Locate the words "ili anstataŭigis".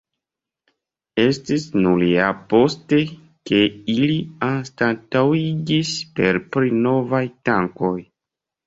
3.99-5.97